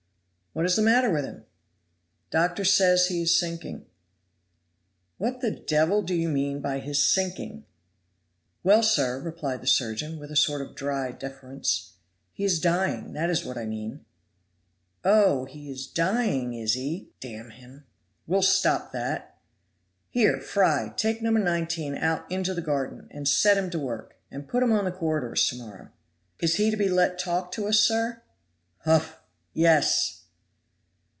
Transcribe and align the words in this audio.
"What 0.53 0.65
is 0.65 0.75
the 0.75 0.81
matter 0.81 1.09
with 1.09 1.23
him?" 1.23 1.45
"Doctor 2.29 2.65
says 2.65 3.07
he 3.07 3.21
is 3.21 3.39
sinking." 3.39 3.85
"What 5.17 5.39
the 5.39 5.49
devil 5.51 6.01
do 6.01 6.13
you 6.13 6.27
mean 6.27 6.59
by 6.59 6.79
his 6.79 7.07
sinking?" 7.07 7.63
"Well, 8.61 8.83
sir," 8.83 9.17
replied 9.17 9.61
the 9.61 9.67
surgeon, 9.67 10.19
with 10.19 10.29
a 10.29 10.35
sort 10.35 10.61
of 10.61 10.75
dry 10.75 11.13
deference, 11.13 11.93
"he 12.33 12.43
is 12.43 12.59
dying 12.59 13.13
that 13.13 13.29
is 13.29 13.45
what 13.45 13.57
I 13.57 13.65
mean." 13.65 14.03
"Oh, 15.05 15.45
he 15.45 15.71
is 15.71 15.87
dying, 15.87 16.53
is 16.53 16.73
he; 16.73 17.13
d 17.21 17.33
n 17.33 17.51
him, 17.51 17.85
we'll 18.27 18.41
stop 18.41 18.91
that. 18.91 19.37
Here, 20.09 20.41
Fry, 20.41 20.89
take 20.97 21.21
No. 21.21 21.29
19 21.29 21.95
out 21.95 22.29
into 22.29 22.53
the 22.53 22.61
garden, 22.61 23.07
and 23.09 23.25
set 23.25 23.55
him 23.57 23.69
to 23.69 23.79
work. 23.79 24.17
And 24.29 24.49
put 24.49 24.63
him 24.63 24.73
on 24.73 24.83
the 24.83 24.91
corridors 24.91 25.47
to 25.47 25.55
morrow." 25.55 25.91
"Is 26.39 26.55
he 26.55 26.69
to 26.69 26.75
be 26.75 26.89
let 26.89 27.17
talk 27.17 27.53
to 27.53 27.67
us, 27.67 27.79
sir?" 27.79 28.21
"Humph! 28.79 29.15
yes!" 29.53 30.17